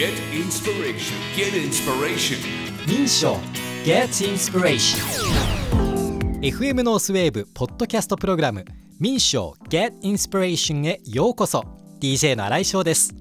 [0.00, 1.14] Get inspiration.
[1.36, 2.38] Get inspiration.
[2.88, 3.36] 民賞
[3.84, 4.98] Get Inspiration.
[6.40, 8.64] FM ノースウェーブポッドキャストプログラム。
[8.98, 11.66] 民賞 Get Inspiration へようこそ。
[12.00, 13.14] DJ の新井翔です。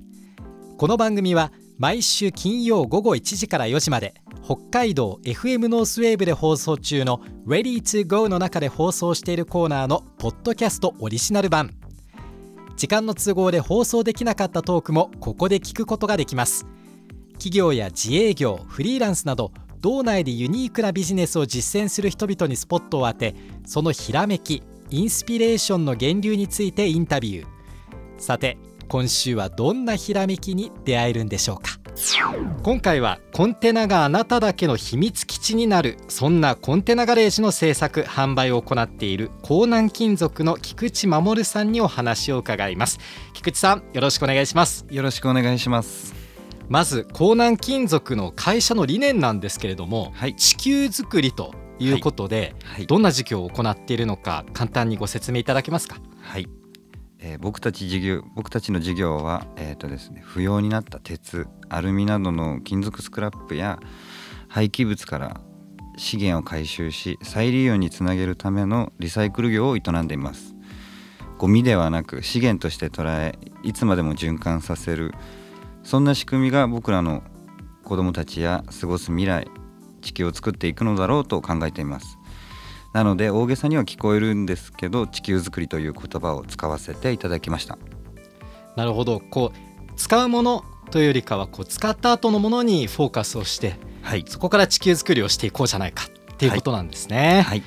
[0.78, 11.72] この番組は毎週金曜午後1時から4時まで北海道 FM ノースウェーブで放送中の Ready to Go の中で放送しているコーナーのポッドキャストオリジナル版
[12.80, 16.66] 時間の都合で放送できなかったトークもここで聞くことができます。
[17.34, 27.48] 企業や自営業フリーランスなど道内でユニークなビジネスを実践する人々にスポットを当てそのひらめきインスピレーションの源流についてインタビュー。
[28.18, 28.58] さて
[28.88, 31.79] 今週はどんなひらめきに出会えるんでしょうか？
[32.64, 43.00] 今回はコンテナがあなただけの秘密基地になるそんなコンテナガレージの製作販売を行っている江南金属の菊池守さんにお話を伺います。
[43.34, 44.86] 菊池さんよろしくお願いします。
[44.90, 46.14] よろしくお願いします。
[46.70, 50.36] まず江南金属の会社の理念なんですけれども、はい。
[50.36, 55.98] 地球づくりということで、はい、どんな事業を行っているのか簡単にご説明いただけますか？
[56.22, 56.48] はい、
[57.20, 63.80] えー僕たち事業僕たちの事業はえっ、とですね不要になった鉄、アルミなどの金属スクラップや
[64.48, 65.42] 廃棄物から
[65.98, 70.56] 資源を回収し再利用につなげるためのリサイクル業を営んでいます。
[71.40, 75.14] ゴミではなく資源として捉えいつまでも循環させる
[75.84, 77.24] そんな仕組みが僕らの
[77.86, 79.48] 子どもたちや過ごす未来
[80.02, 82.19] 地球を作っていくのだろうと考えています
[82.94, 87.78] なので大げさには聞こえるんですけど地球づくりという言葉を使わせていただきました。
[88.76, 89.20] なるほど。
[89.20, 94.26] こう使うものというよりかはこう使った後のものにフォーカスをしてはい。
[94.28, 97.42] そこから地球づくりをしていこうじゃないかっていうことなんですね。
[97.42, 97.64] はい。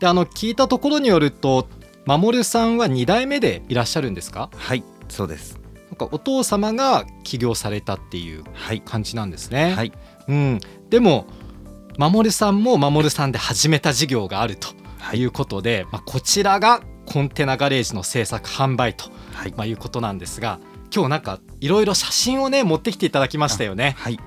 [0.00, 1.68] であの聞いたところによると
[2.06, 4.50] 守さんは2代目でいらっしゃるんですか？
[4.56, 5.60] はいそうです。
[5.90, 8.80] なんかお父様が起業されたっていうはい。
[8.80, 9.74] 感じなんですね。
[9.74, 9.92] はい。
[10.26, 11.26] うん、でも
[11.98, 15.20] 守さんも守さんで始めた事業があるとはい。
[15.20, 19.54] いうことで、まあ、こちらがコンテナガレージの製作販売と、はい。
[19.56, 20.58] まあ、いうことなんですが
[20.94, 23.94] 今日なんかいろいろ写真をね持ってきていただきましたよね。
[23.98, 24.18] はい。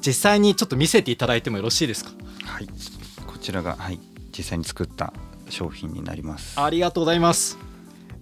[0.00, 2.10] 実際にちょっと見せていただいてもよろしいですか？
[2.44, 2.68] はい。
[3.26, 4.00] こちらがはい。
[4.36, 5.12] 実際に作った
[5.48, 6.58] 商品になります。
[6.58, 7.58] ありがとうございます。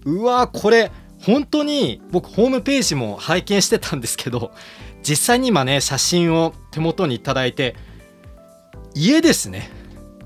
[0.04, 4.52] うわこれ本当に僕ホームページも拝見してたんですけど
[5.02, 7.74] 実際に今ね写真を手元にいただいて
[8.94, 9.70] 家ですね。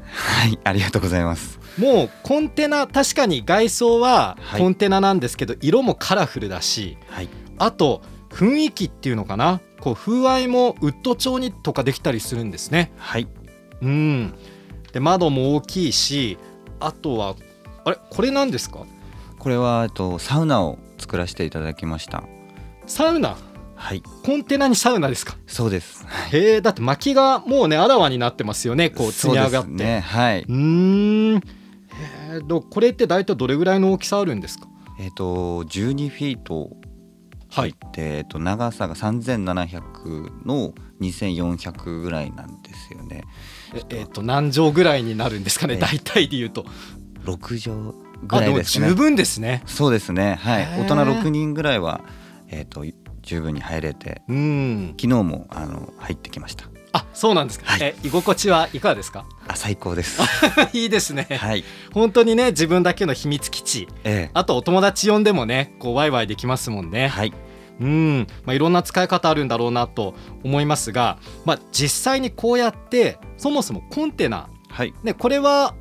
[0.05, 1.59] はいありがとうございます。
[1.79, 4.61] もうコンテナ確かに外装ははい。
[4.61, 7.29] コンテナなんですけど、色もカラフルだしはい。
[7.59, 9.61] あと雰囲気っていうのかな？
[9.81, 12.93] こう風合いもウッド調にとかできたりするんですね。
[12.97, 13.29] はい。
[13.81, 14.35] うん。
[14.93, 16.39] で窓も大きいし
[16.79, 17.37] あとは
[17.85, 17.99] あれ？
[18.11, 18.87] これ何ですか？
[19.39, 22.23] これはえっとサウナを作らせていただきました。
[22.87, 23.37] サウナ？
[23.85, 24.03] はい。
[24.25, 25.37] コンテナにサウナですか？
[25.47, 26.07] そうです。
[26.31, 29.69] へえだって薪がもうねあらわになってますよねこう積み上がって。
[29.69, 30.01] そうね。
[30.01, 30.43] はい。
[30.43, 31.37] うーん。
[31.37, 31.41] へ
[32.37, 34.69] えどこれって大体どれぐらいの大きさあるんですか？
[35.01, 36.71] えっと12フィート。
[37.51, 37.75] はい。
[37.93, 40.73] で、えっと、長さが3700の
[41.03, 43.25] 2400ぐらいなんですよね。
[43.75, 45.75] ええっと何畳ぐらいになるんですかね？
[45.75, 46.65] え大体で言うと。
[47.25, 47.93] 6畳
[48.27, 48.89] ぐらいですね。
[48.89, 49.63] 十分ですね。
[49.67, 50.37] そうですね。
[50.41, 50.65] はい。
[50.81, 52.01] 大人6人ぐらいは
[52.49, 52.85] えっと
[53.23, 54.95] 十分に入れてうん。
[55.01, 56.67] 昨日もあの入ってきました。
[56.95, 57.81] あそうなんですか、はい。
[57.83, 59.25] え居心地はいかがですか？
[59.49, 60.21] あ最高です。
[60.75, 61.65] いいですね、はい。
[61.95, 63.89] 本当にね自分だけの秘密基地。
[64.05, 67.33] えあとお友達呼んでもねこうワイワイできますもんね、えはい。
[67.81, 68.27] うん。
[68.45, 74.93] まあ、いろんな使い方あるんだろうなと思いますが、まあ、実際にこうやってそもそもコンテナ、はい。
[75.03, 75.75] ね、これは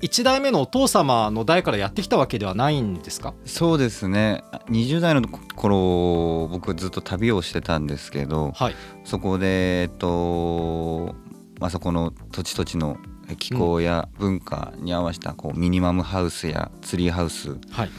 [0.00, 3.34] 1代目のお父様の代からやってきたわけではないんですか？
[3.44, 4.42] そうですね。
[4.68, 8.76] 20代の頃僕ずっと旅をしてたんですけどはい。
[9.04, 11.14] そこでえっと
[11.58, 12.96] まあそこの土地土地の
[13.38, 17.90] 気候や文化に合わせたこうミニマムハウスやツリーハウスはい。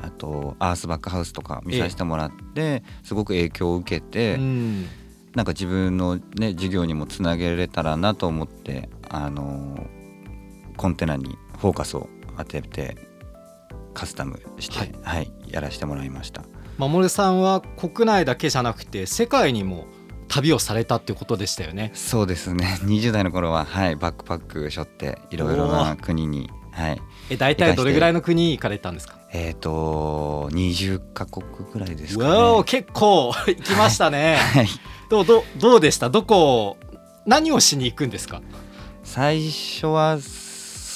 [0.00, 4.86] あとアースバックハウスとか見させてもらってすごく影響を受けて、うん。
[5.34, 9.86] なんか自分のね授業にもつなげれたらなと思ってあの
[10.78, 12.08] コンテナにフォーカスを
[12.38, 12.96] 当てて
[13.92, 16.42] カスタムして、ははいいやらせてもらいました。
[16.78, 19.86] 守さんは国内だけじゃなくて世界にも
[20.28, 21.90] 旅をされたっていうことでしたよね。
[21.94, 22.78] そうですね。
[22.84, 29.18] 20代の頃は、はい、バックパック背負っていろいろな国に、はい、え大体どれぐらいの国行かれたんですか？
[29.32, 32.24] えっ、と20カ国ぐらいですか
[32.58, 32.62] ね。
[32.64, 34.36] 結構 行きましたね。
[34.36, 34.68] はい。
[35.10, 36.08] どうどうどうでした？
[36.10, 36.76] どこ
[37.26, 38.40] 何をしに行くんですか？
[39.02, 40.18] 最初は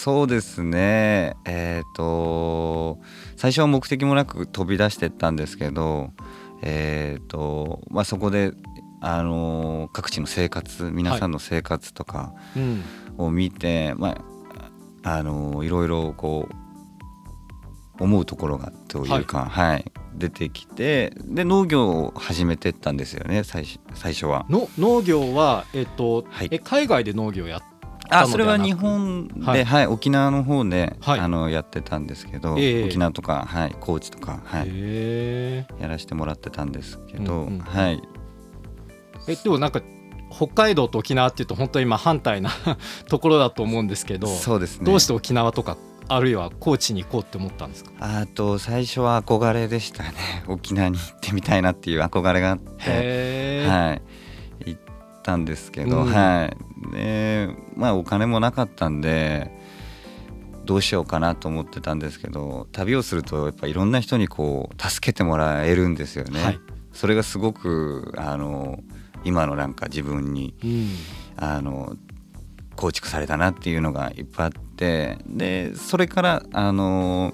[0.03, 1.37] そうですね。
[1.45, 2.99] えっ、と
[3.37, 6.11] 最初は目的もなく飛び出してったんですけど
[6.61, 8.51] えっ、とまあそこで
[9.01, 12.83] あの各地の生活皆さんの生活とかうん。
[13.17, 14.17] を見て、ま
[15.05, 16.49] ああのいろいろこ
[18.01, 19.85] う思うところがというか、はい。
[20.17, 24.47] 出てきてで農業を始めてったんですよね最初最初は。
[24.51, 26.49] の農業は、えっとはい。
[26.51, 27.72] え海外で農業やった
[28.09, 31.21] あそれは日本で、ははいい沖縄の方で、はい。
[31.21, 32.85] あのやってたんですけど、ええ。
[32.85, 38.03] 沖縄とか、はい、高知とか、はい、へやらせてもらってたんですけど、うんうんはい、
[39.29, 39.81] ええでもなんか
[40.31, 42.51] 北海道と沖縄っていうと本当に今反対な
[43.09, 44.87] ところだと思うんですけどそうですね。
[44.87, 45.77] どうして沖縄とか
[46.09, 47.93] あるいは高知に行こうって思ったんですか？
[48.01, 50.11] あと最初は憧れでしたね。
[50.49, 53.99] 沖縄に行ってみたいなっていう憧れがあって、は
[54.67, 54.81] い、行っ
[55.23, 56.13] たんですけど、うん。
[56.13, 56.57] はい
[56.91, 59.51] でまあお金もなかったんで
[60.65, 66.43] どうしようかなと思ってたんですけど旅をするとやっぱいろんな人にこう助けてもらえるんですよね。
[66.43, 66.61] はい
[66.93, 68.79] それがすごくあの
[69.25, 70.89] 今のなんか自分にうん
[71.37, 71.97] あの
[72.77, 77.33] 構築されたなっていうのがいっぱいあってでそれからあの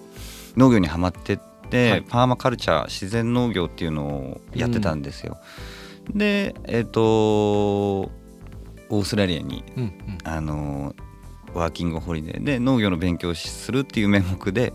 [0.56, 1.39] 農業にはまってっ
[1.71, 5.39] て、はいパーマカルチャー自然農業っていうのをやってたんですよ。
[6.15, 8.11] でえっ、と
[8.90, 10.19] オーストラリアにうんうん。
[10.25, 10.94] あの
[11.55, 14.73] ワーキングホリデーで農業の勉強をするっていう名目で、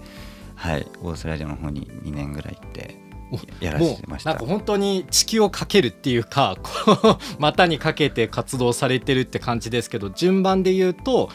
[0.55, 2.97] はい、オーストラリアの方に2年ぐらい行って
[3.31, 4.31] おやらせてました。
[4.31, 11.29] なんか本当に地球をかけるっていうかこう 股にかけて活動されてるって感じですけど順番で言うと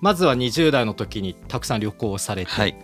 [0.00, 2.76] まずは20代の時にたくさん旅行をされて、はい。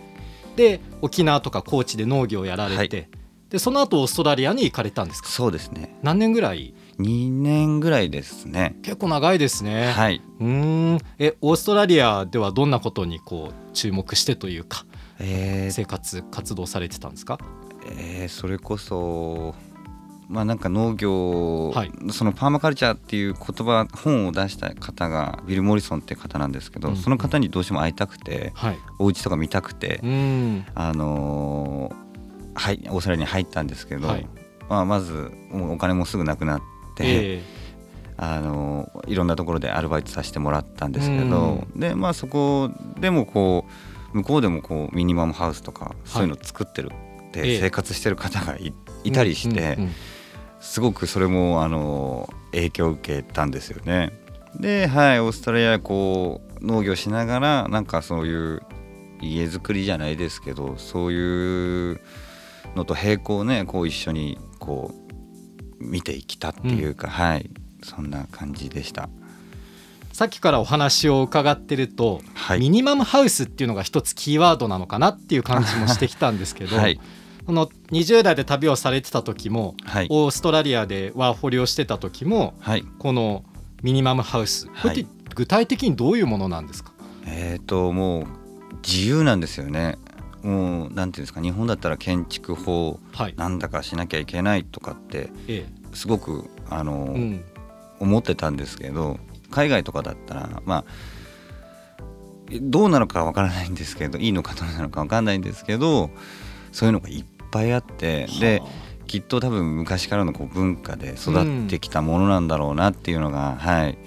[0.55, 3.07] で沖縄とか高知で農業をやられて、は
[3.49, 5.29] でその後オーストラリアに行かれたんですか？
[5.29, 5.97] そうですね。
[6.01, 8.75] 何年ぐらい2年ぐらいですね。
[8.83, 10.97] 結構長いですね、はい、うーん。
[11.17, 14.85] えオーストラリアではどんなことにこう注目してというか
[15.19, 15.71] えー。
[15.71, 17.37] 生活活動されてたんですか？
[17.89, 19.55] えーそれこそ
[20.27, 21.91] まあなんか農業、はい。
[22.11, 28.77] そのパーマカルチャーっていう言葉本を出した方がビル・モリソンっていう方なんですけど、うんその方にどうしても会いたくてはい。
[28.99, 30.65] お家とか見たくて、うん。
[30.75, 32.09] あのー
[32.55, 34.27] はいオーストラリアに入ったんですけど、はい。
[34.69, 36.61] まあ、まずもうお金もすぐなくなっ
[36.99, 37.41] て、え
[38.21, 42.69] あのいろんなところでアルバイトさせてもらったんですけど、でまあそこ
[42.99, 43.65] でもこ
[44.13, 46.89] う向こうでもこうミニマムハウスとかそういうの作ってる、
[47.33, 47.41] ええ。
[47.43, 49.77] で生活してる方がいたりして、
[50.59, 54.11] すごくそれもあの影響を受けたんですよね。
[54.59, 58.61] ではいオーストラリアでこう農業しながらなんかそういう
[59.21, 62.01] 家づくりじゃないですけどそういう
[62.75, 65.08] のと並行ねこう一緒にこう
[65.79, 67.49] 見ていきたっていうか、はい。
[67.83, 69.09] そんな感じでした。
[70.11, 72.59] さっきからお話を伺ってると、はい。
[72.59, 76.99] ミニマムハウスっていうのが一つキーワードなのかなっていう感じもしてきたんですけど、はい。
[77.45, 80.07] この20代で旅をされてた時も、はい。
[80.09, 82.83] オーストラリアでワーホリをしてた時もはい。
[82.99, 83.43] この
[83.81, 85.05] ミニマムハウス、これって
[85.35, 86.91] 具体的にどういうものなんですか？
[87.25, 88.25] えっ、ともう
[88.85, 89.97] 自由なんですよね。
[90.43, 97.15] もうなんていうんですか日本だったら建築法はい、なんだかしなきゃいけないとかってえすごくあの、
[97.99, 99.19] 思ってたんですけど
[99.51, 100.85] 海外とかだったらまあ
[102.61, 106.09] どうなのかわからないんですけど いいのかどうなのかわからないんですけど
[106.71, 108.89] そういうのがいっぱいあってではあ。
[109.07, 113.97] きっと多分昔からのこう文化で育ってきたものなんだろうなっていうのが、はい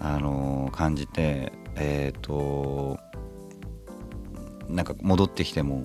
[0.00, 2.98] あのー感じてえっ、と
[4.74, 5.84] なんか戻ってきても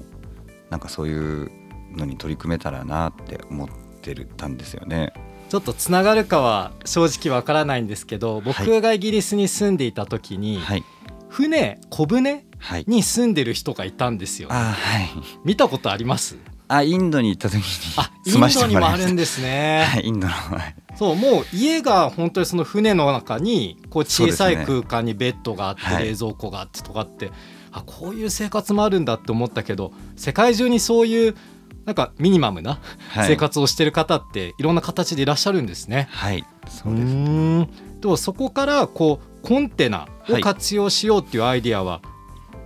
[0.69, 1.51] なんかそういう
[1.95, 3.69] のに取り組めたらなって思っ
[4.01, 5.13] てるたんですよね。
[5.49, 10.83] ちょっとつながるかは正直わからないんですけど僕がイギリスに住んでいた時に、はい、
[11.29, 12.85] 船小舟はい。
[12.87, 14.49] に住んでる人がいたんですよ。
[14.51, 15.09] あはい。
[15.43, 16.37] 見たことあります？
[16.67, 17.61] あインドに行った時に
[17.97, 20.75] あイン住ませドにてもあるんですね、 はいインドのはい。
[20.95, 26.05] そうもう家が本当にその船の中にこう小さい空間にベッドがあってはい。
[26.05, 27.31] 冷蔵庫があってとかって、
[27.75, 31.35] あこういう生活もあるんだって思ったけど世界中にそういう
[31.83, 32.79] なんかミニマムな
[33.09, 33.27] はい。
[33.27, 36.07] 生活をしてる方っていろんな形でいらっしゃるんですね。
[36.09, 36.43] はい。
[36.67, 37.69] そうですうーん。
[37.99, 42.01] でもそこからこうコンテナを活用しようっていうアイディアは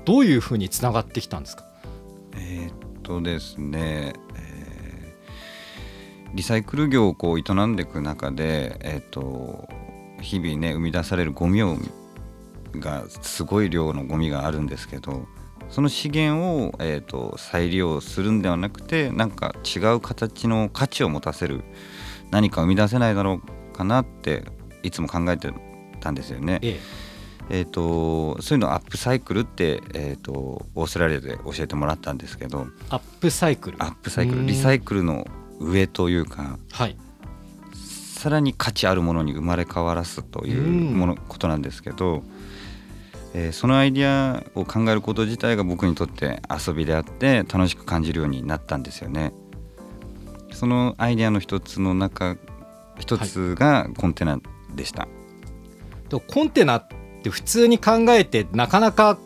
[0.05, 1.65] どういうふうにつながってきたんですか、
[2.33, 4.59] えーっとですね、えー
[6.35, 9.67] リサイクル業をこう営んでいく中で、えーっと
[10.21, 11.77] 日々ね生み出されるゴミを
[12.75, 15.27] がすごい量のゴミがあるんですけど
[15.69, 21.63] その資源を、えーっと再利用するんではなくてなんか違う形の価値を持たせる
[22.31, 24.43] 何か生み出せないだろうかなって
[24.83, 25.51] いつも考えて
[25.99, 26.59] たんですよね。
[26.61, 26.79] ええ。
[27.51, 33.77] えー、とそういうのをアップサイクルって、えー、とオーストラリアで教えてもらったんですけどアップサイクル？
[33.83, 34.41] アップサイクうん。
[34.41, 35.27] ルリサイクルの
[35.59, 36.95] 上というかはい。
[37.73, 40.61] さらに価値あるものに生まれ変わらすという
[40.95, 42.21] もの、ことなんですけど、
[43.33, 49.33] えーそのアイディアを考えること自体が僕にとって遊びであって楽しく感じるようになったんですよね。
[50.51, 52.37] そのアイディアの一つの中
[52.99, 54.39] 一つがコンテナ
[54.75, 55.07] でした。
[56.09, 56.87] でコンテナっ
[57.23, 59.19] て普通に考えてなかなか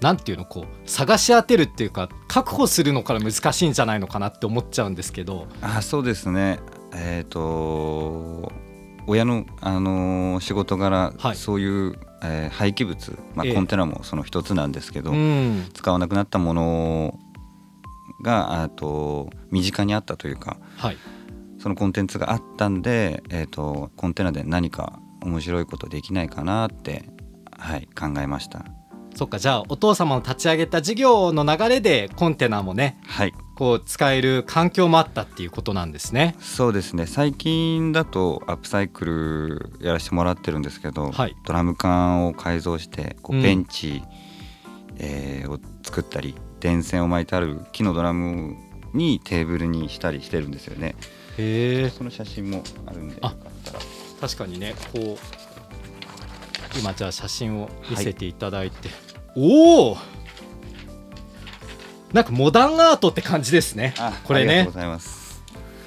[0.00, 6.60] なんていうのこう探し当てるっていうか確保するのから難しいんじゃないのかなって思っちゃうんですけどあそうですね
[6.94, 8.52] えっ、と
[9.08, 13.54] 親の、あのー仕事柄、はいそういう、えー廃棄物、まあええ。
[13.54, 15.68] コンテナもその一つなんですけど、うん。
[15.74, 17.18] 使わなくなったもの
[18.22, 20.96] があと身近にあったというかはい。
[21.58, 27.08] そのコンテンツがあったんで、えー、とコンテナで何か面白いことできないかなって、
[27.56, 28.64] はい、考えました。
[29.18, 36.36] そっかじゃあお父様の立ち上げた事業の流れでコンテナもねはいこう使える環境もあったっていうことなんですね。
[36.38, 37.06] そうですね。
[37.06, 39.04] 最近だとアップサイク
[39.80, 41.34] ルやらせてもらってるんですけど、はい。
[41.44, 43.40] ドラム缶を改造してこうん。
[43.40, 44.04] うベンチ、
[44.98, 48.54] えーを作ったり電線を巻いてある木のドラム
[48.94, 50.94] にテーブルにしたりしてるんですよね。
[51.36, 53.80] へえその写真もあるんでかったら
[54.20, 55.18] 確かにねこ
[56.76, 58.90] う今じゃあ写真を見せていただいて、
[59.34, 59.96] おお
[62.12, 63.94] なんかモダンアートって感じですね。
[63.98, 64.50] あこれね。
[64.50, 65.42] ありがとうございます。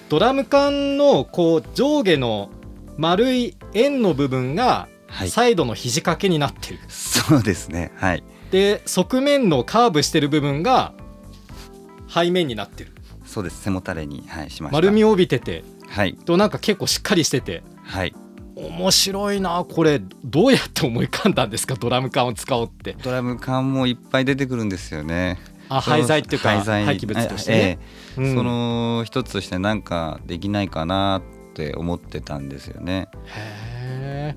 [0.10, 2.50] ドラム缶のこう上下の
[2.98, 5.30] 丸い円の部分がはい。
[5.30, 7.92] サイドの肘掛けになってる、そうですね。
[7.98, 8.24] はい。
[8.50, 10.94] で側面のカーブしてる部分が
[12.08, 12.92] 背面になってる。
[13.26, 13.62] そうです。
[13.62, 14.78] 背もたれに、はい、しました。
[14.78, 15.64] 丸みを帯びてて。
[15.90, 16.16] はい。
[16.16, 17.64] となんか結構しっかりしてて。
[17.84, 18.16] はい。
[18.56, 20.02] 面白いなこれ。
[20.24, 22.96] どうやって思い浮かんだんですかドラム缶を使おうって。
[23.04, 25.40] ドラム缶もいっぱい出てくるんですよね
[25.78, 27.62] あ廃材っていうか廃棄物としてあね。
[27.62, 27.78] え
[28.18, 28.36] えうん。
[28.36, 33.08] その一つとしてなんかできないかなって思ってたんですよね。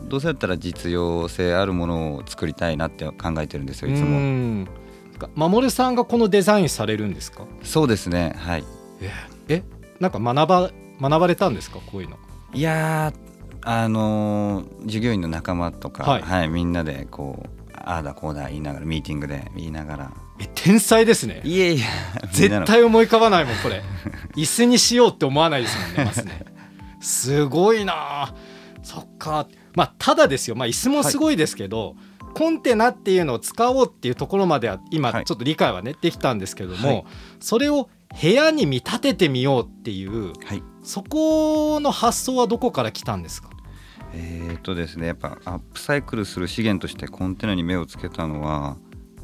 [0.08, 4.68] どうせだったら実用性あるものを作りたいなって考えてるんですよいつうもん
[5.36, 7.44] 守さんがこのデザインされるんですか？
[7.62, 8.64] そうですねはい。
[9.48, 9.62] え
[10.00, 11.78] なんか学ば学ばれたんですか？
[11.86, 12.16] こういうの。
[12.52, 13.18] いやー
[13.62, 20.23] あのー従業員の仲間とか、ははいいみんなでこうああだこうだ言いながらミーティングで言いながらえ
[20.54, 21.40] 天才ですね。
[21.44, 21.76] いえいえ。
[21.76, 23.82] みんな絶の対思い浮かばないもんこれ。
[24.36, 26.44] 椅子にしようって思わないですもんねまずね。
[27.00, 27.94] すごいな。
[27.96, 28.34] あ
[28.82, 29.46] そっか。
[29.74, 30.56] まあただですよ。
[30.56, 31.96] まあ椅子もすごいですけど、
[32.34, 35.24] コンテナっていうのを使おうっていうところまでは今はい。
[35.24, 37.04] ちょっと理解はねできたんですけども、はい。
[37.40, 37.88] それを
[38.20, 40.62] 部屋に見立ててみようっていうはい。
[40.82, 43.50] そこの発想はどこから来たんですか？
[44.16, 48.76] えー、とですねやっぱアップサイクルする資源としてコンテナに目をつけたのは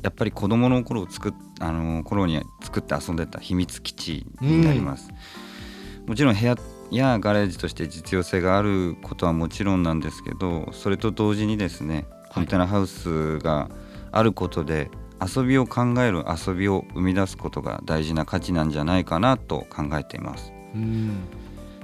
[0.02, 5.11] やっぱり子供の頃作っあの頃に作って遊んでた秘密基地になります、
[6.07, 6.57] もちろん部屋
[6.90, 13.69] やガレージとして実用性があることはもちろんなんですけどそれと同時にですねコンテナハウスが
[14.12, 14.90] あることで
[15.21, 20.52] 遊びを考える遊びを生み出すことが大事な価値なんじゃないかなと考えています。
[20.75, 21.21] うん。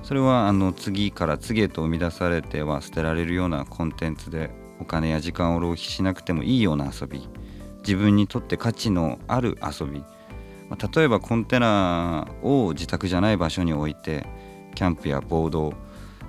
[0.03, 7.29] それはあの次から次へと生み出されては捨てられるようなコンテンツでお金や時間を浪費しなくてもいいような遊び
[7.87, 10.01] 自分にとって価値のある遊び、
[10.69, 14.27] まあ例えばコンテナを自宅じゃない場所に置いて
[14.75, 15.73] キャンプやボード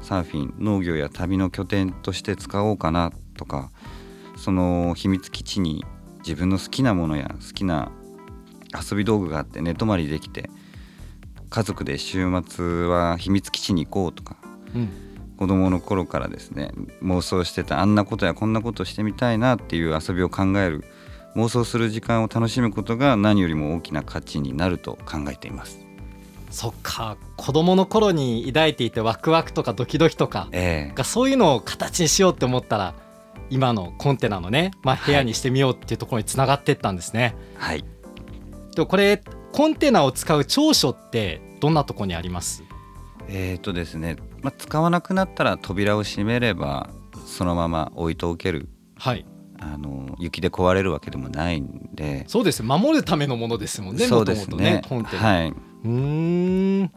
[0.01, 3.71] サーフィン農業や旅の拠点として使おうかなとか
[4.35, 5.83] その秘密基地に
[6.19, 7.91] 自分の好きなものや好きな
[8.73, 10.49] 遊び道具があって寝泊まりできて
[11.49, 14.37] 家族で週末は秘密基地に行こうとか
[14.75, 14.89] うん。
[15.37, 16.71] 子供の頃からですね
[17.03, 20.83] 妄想してたあんなことやこんなことしてみたいなっていう遊びを考える
[21.37, 25.79] 妄想する時間を楽しむことが何よりも大きな価値になると考えています。
[26.49, 27.15] そっか。
[27.35, 30.95] 子供の頃に抱いていてワクワクとかドキドキとかええ。
[30.95, 32.95] がそういうのを形にしようって思ったら
[33.51, 37.35] 今のコンテナのね、まあ、部屋にしてみようっていうところにつながってったんですね。
[37.55, 37.85] はい。
[38.75, 42.63] でもこれコンテナを使う長所ってどんなところにあります？
[43.27, 46.89] えーとですね、まあ、使わなくなったら扉を閉めれば
[47.25, 49.25] そのまま置いておけるはい
[49.59, 52.25] あの雪で壊れるわけでもないんで。
[52.27, 52.67] そうですね。
[52.67, 54.57] 守るためのものですもんねそうですね。
[54.57, 55.49] ねコンテナ、はい。
[55.49, 56.91] うーん。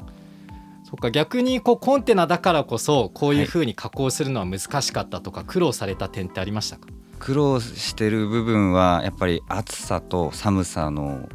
[0.85, 6.89] そっか逆にこうコンテナだからこそこういうふうに加工するのは難しかったとか苦労された点ってありましたか、
[7.21, 11.29] 苦労してる部分はやっぱり暑さと寒さの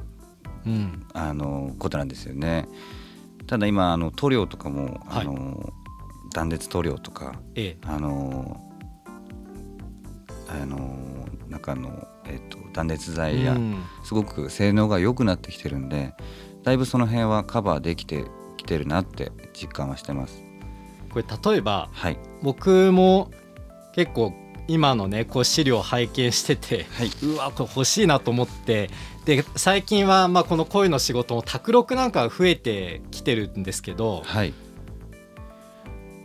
[0.65, 2.67] うん、あのことなんですよね。
[3.47, 5.21] ただ今あの塗料とかも、はい。
[5.21, 5.73] あの
[6.33, 7.87] 断熱塗料とかええ。
[7.87, 8.61] あの
[10.47, 13.83] あの中の、えっと、断熱材やうん。
[14.03, 16.13] すごく性能が良くなってきてるんで
[16.63, 18.25] だいぶその辺はカバーできて
[18.57, 20.43] きてるなって実感はしてます。
[21.11, 22.17] これ例えばはい。
[22.41, 23.31] 僕も
[23.95, 24.33] 結構
[24.67, 27.11] 今のねこう資料を拝見しててはい。
[27.23, 28.89] うわこれ欲しいなと思って
[29.25, 34.53] で最近はまあこの声の仕事も卓録なんかが増えてきてるんですけどはい。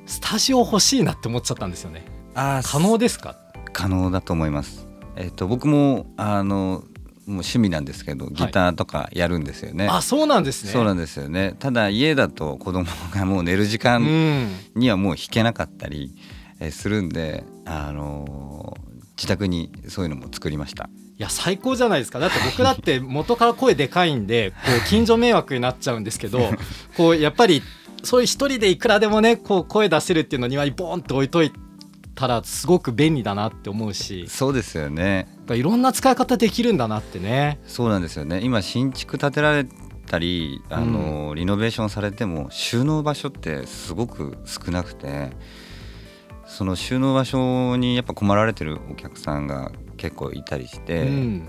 [0.06, 2.04] スタジオ欲しいなって思っちゃったんですよね。
[2.34, 3.36] あ可能ですか？
[3.80, 4.86] 可能だと思います。
[5.16, 6.84] えっ、と僕もあの
[7.26, 9.88] もう趣味なんですけどギターとかやるんですよね。
[9.90, 11.54] あそうなんですねそうなんですよね。
[11.58, 16.14] ただ家だと子供がもう寝る時う間んにはもう弾けなかったり
[16.58, 20.88] えーするんで、あのー自宅にそういうのも作りました。
[21.18, 26.50] いや最高じゃないですかだって僕だって 元から声でかいんでこう近所迷惑になっちゃうんですけど
[26.96, 27.62] こうやっぱり
[28.02, 31.52] そういう一人でいくらでもねこう声出せるっていうの庭にボーンって置いとい
[32.14, 35.28] たらすごく便利だなって思うしそうですよね。
[35.50, 38.40] いろんな使い方できるんだなってねそうなんですよね。
[38.42, 39.66] 今新築建てられ
[40.06, 45.30] たり、あのーリノベーションされても収納場所ってすごく少なくて、
[46.46, 51.48] その収納場所にやっぱ困られてるお客さんが結構いたりして、うん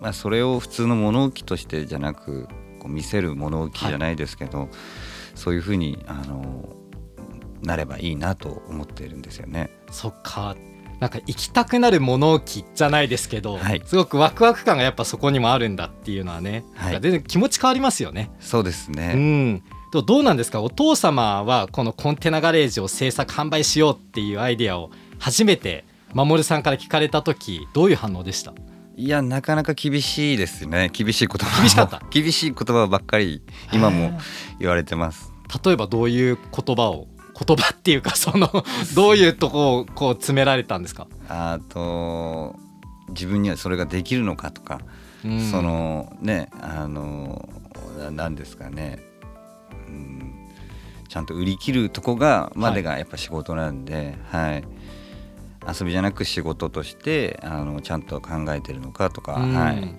[0.00, 2.48] まあそれを普通の物置としてじゃなく
[2.80, 4.68] こう見せる物置じゃないですけど、
[5.36, 6.83] そういうふうにあのー
[7.64, 9.70] なればいいなと思っているんですよね。
[9.90, 10.54] そっか。
[11.00, 13.82] なんか行きたくなる物置じゃないですけど、はい。
[13.84, 17.00] すごくワクワク感がやっぱそこにもあるんだっていうのはね、はい。
[17.00, 18.30] 全然気持ち変わりますよね。
[18.38, 19.14] そうですうね。
[19.14, 19.62] ん、で
[19.94, 20.62] もどうなんですか？
[20.62, 28.54] お父様はこのコンテナガレージを制作販売しようっていうアイデアを初めて守さんから聞かれた時どういう反応でした？
[28.96, 30.90] いやなかなか厳しいですね。
[30.92, 32.00] 厳しい言葉も厳しかった？
[32.10, 33.42] 厳しい言葉ばっかり
[33.72, 34.18] 今も
[34.60, 35.32] 言われてます。
[35.64, 37.08] 例えばどういう言葉を？
[37.34, 38.48] 言葉っていうかその
[38.94, 42.54] どういうとこをこう詰められたんですか、あと
[43.08, 44.80] 自分にはそれができるのかとか、
[45.24, 45.50] うん。
[45.50, 47.48] そのねあの
[47.98, 49.00] ななんですかね、
[49.88, 50.34] うん、
[51.08, 54.64] ちゃんと売り切るとこがまでがやっぱ仕事なんで、はい。
[55.66, 59.54] 遊びじゃなく仕事としてあのちゃんと考えてるのかとか、うん。
[59.54, 59.94] はい。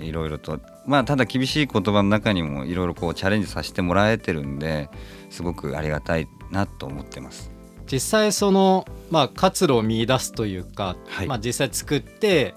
[0.00, 0.58] いろいろと。
[0.86, 4.88] まあただ厳しい言葉の中にもいろいろこうチャレンジさせてもらえてるんで
[5.30, 7.50] すごくありがたいなと思ってます。
[7.90, 12.54] 実際その、まあ、活路を見出すというか、はいまあ、実際作って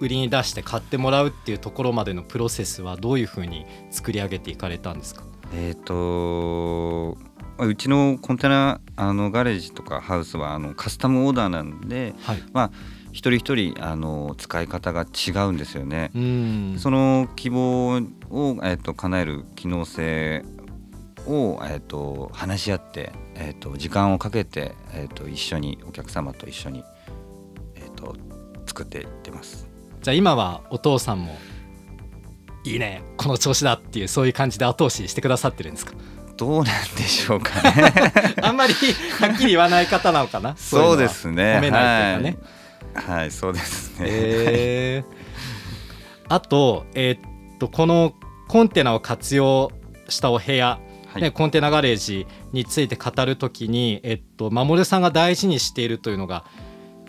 [0.00, 5.22] 売りに出して買ってもらうっていうところまでのプロセスはどういうふうに作り上げていかれたんですか？
[5.54, 7.16] えー、と
[7.58, 12.70] まあうちのコンテナあのガレージとかハウスはあのカスタムオーダーなんで、はいまあ、
[13.12, 16.10] 一人一人あの使い方が違うんですよね。
[16.14, 20.44] うんその希望を、えー、と叶える機能性
[21.26, 26.84] を、えー、と話し合って、えー、と時間をかけて、えー、と一緒にお客様と一緒に、
[27.74, 28.16] えー、と
[28.66, 29.68] 作っていってます。
[30.02, 31.36] じゃあ今はお父さんも
[32.64, 35.94] いいねこの調子だっていうそういう感じで後押ししてくださってるんですか？
[36.36, 36.64] どうなん
[36.96, 37.92] でしょうかね。
[38.42, 40.54] あんまりはっきり言わない方なのかな？
[40.56, 41.56] そうですね。
[41.58, 44.06] 褒めないというかね、はい、はい、そうですね。
[44.08, 45.16] へー
[46.28, 48.12] あと,、えーっとこの
[48.48, 49.70] コンテナを活用
[50.08, 50.78] したお部屋、
[51.16, 51.22] はい。
[51.22, 56.44] ね、コンテナガレージについて語るときに、えっと、守さんが大事にしているというのが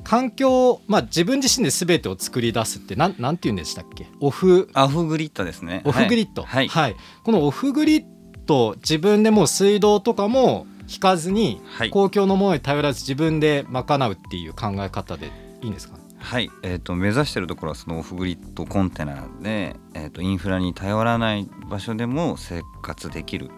[0.04, 4.08] 環境、まあ、自分自身で全てを作り出すってなんなんて言うんでしたっけ？
[4.22, 4.70] オフ。
[4.74, 5.82] アフグリッドですね。
[5.84, 6.70] オフグリッド、はい。
[6.70, 6.96] はい。
[7.24, 8.06] このオフグリッ
[8.46, 11.90] ド自分でもう水道とかも引かずに、はい。
[11.90, 15.30] 公共のものに頼らず自分で賄うっていう考え方で
[15.62, 15.98] いいんですか？
[15.98, 23.48] ねはい、えっ、と目指しているところはそのオフグリッドコンテナで、えっ、とインフラに頼らない場所でも生活できる。
[23.48, 23.56] はい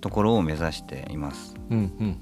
[0.00, 1.54] ところを目指しています。
[1.70, 2.16] うんうんうん、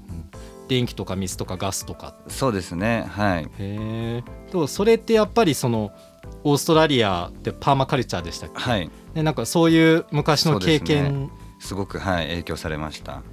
[0.67, 3.05] 電気とか水とかガスとかそうですね。
[3.09, 3.43] はい。
[3.43, 5.91] へえでもそれってやっぱりその
[6.43, 8.89] オーストラリアってパーマカルチャーでしたっけ、はい。
[9.13, 13.23] ね、なんかそういう昔の経験、すごくはい影響されました。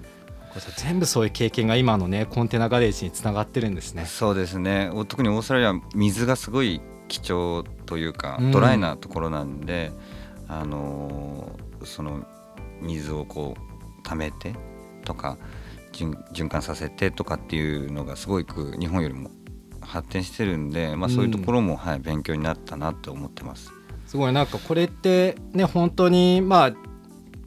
[0.50, 4.06] これさ全部そういう経験が今のねコンテナガレージにつながってるんですね。
[4.06, 4.90] そうですね。
[4.92, 9.92] お特にオーストラリアは水がすごい貴重というか、うんドライなところなんで、
[10.48, 12.26] あのーその
[12.80, 13.73] 水をこう
[14.04, 14.54] 溜めて
[15.04, 15.38] とか
[15.92, 19.30] 循循環させてとかっていうのがすごく日本よりも
[19.80, 23.72] 発展してるんで、まあ、そういうところも、はい、勉強になったなって思ってます。
[24.06, 26.72] すごいなんかこれってね本当にまあ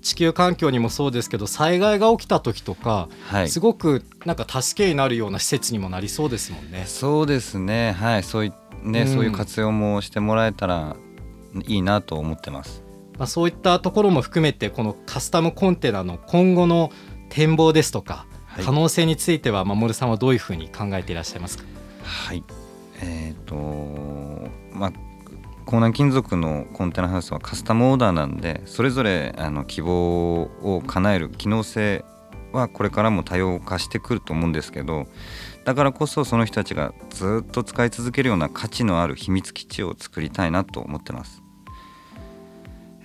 [0.01, 6.85] 地球環境にもそうですけど災害が起きた時とか、はいすごくなんか助けになるような施設にもなりそうですもんね。
[6.87, 8.51] そうですね、はい、そうい
[8.83, 10.95] ね、うんそういう活用もしてもらえたら
[11.65, 12.83] いいなと思ってます。
[13.17, 16.91] まあ、そういったところも含めてこのカスタムコンテナの今後の
[17.29, 21.63] 展望ですとか、はい可能性については守さんはどういうふうに考えていらっしゃいますか？
[22.03, 22.43] はい。
[23.03, 23.55] えっ、と
[24.73, 24.91] まあ
[25.65, 32.03] 港南金属のコンテナハウスはカスタムオーダーなんでそれぞれあの希望を叶える機能性
[32.51, 35.05] はこれからも多様化してくると思うんですけど
[35.65, 41.43] だからこそその人たちがずっと使い続けるような価値のある秘密基地を作りたいなと思ってます。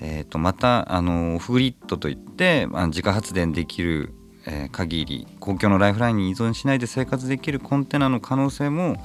[0.04, 4.12] えー、とまたあのオフグリッドといってあ自家発電できる、
[4.46, 8.96] えー、限り公共のライフラインに依存しないで生活できるコンテナの可能性も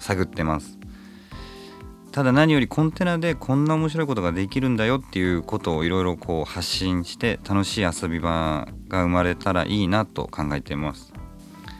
[0.00, 0.78] 探ってます。
[2.10, 11.14] ただ何よりコンテナでこんな面白いことができるんだよっていうことをいろいろこう発信して楽しい遊び場が生まれたらいいなと考えています。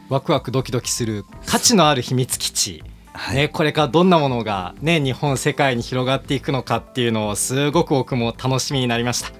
[0.09, 2.83] ワクワクドキドキする価値のある秘密基地。
[3.13, 9.31] はい、ね、これからどんなものが、ね、日本世界に広がっていくのかっていうのをすごく僕も楽しみになりました。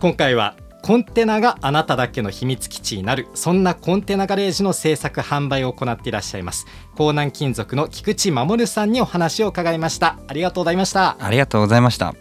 [0.00, 6.66] 今回はコンテナがあなただけの秘密基地になるそんなコンテナガレージの製作販売を行っていらっしゃいます
[6.98, 10.18] 江南金属の菊池守さんにお話を伺いました。
[10.28, 11.16] ありがとうございました。
[11.18, 12.14] ありがとうございました。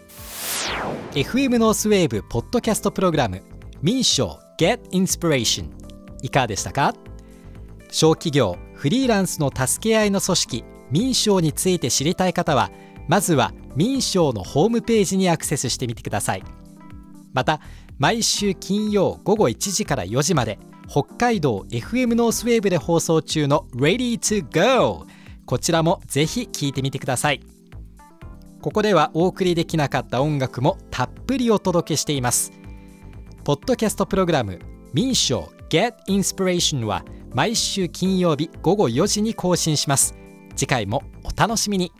[1.11, 3.41] FM ノースウェーブポッドキャストプログラム
[3.81, 5.69] 民賞 Get Inspiration
[6.21, 6.93] いかがでしたか？
[7.91, 10.63] 小企業フリーランスの助け合いの組織
[10.93, 12.69] 民商について知りたい方は
[13.07, 16.43] まずは民商のホームページにアクセスしてみてください。
[17.33, 17.59] また
[17.97, 25.07] 毎週金曜午後1時から4時まで北海道 FM ノースウェーブで放送中の Ready to Go
[25.47, 27.41] こちらもぜひ聴いてみてください。
[28.61, 32.53] ここではお送りできなかった音楽もたっぷりお届けしています。
[33.43, 34.59] ポッドキャストプログラム
[34.93, 37.03] 民商 Get Inspiration は
[37.33, 40.22] 毎週金曜日午後4時に更新します。
[40.55, 41.91] 次回もお楽しみに。